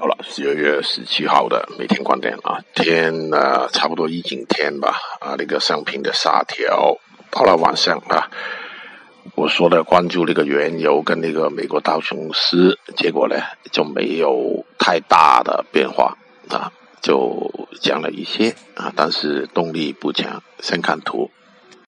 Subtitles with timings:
[0.00, 6.96] 好了，十二月十七号的每天观点啊，天呢差不多一整天吧啊，那个商品的下调
[7.30, 8.30] 到了晚上啊，
[9.34, 13.36] 我说的关注那个原油跟那个美国道琼斯，结果呢
[13.72, 16.16] 就没有太大的变化
[16.48, 16.72] 啊，
[17.02, 20.42] 就降了一些啊，但是动力不强。
[20.60, 21.30] 先看图